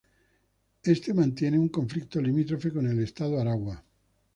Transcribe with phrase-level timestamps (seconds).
[0.83, 3.85] Al este mantiene un conflicto limítrofe con el Estado Aragua.